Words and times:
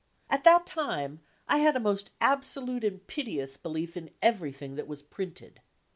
At 0.31 0.43
that 0.45 0.65
dme 0.65 1.19
I 1.47 1.59
had 1.59 1.75
a 1.75 1.79
most 1.79 2.09
absolute 2.19 2.83
and 2.83 3.05
piteous 3.05 3.55
belief 3.55 3.95
in 3.95 4.09
everything 4.19 4.73
that 4.77 4.87
was 4.87 5.03
"printed." 5.03 5.61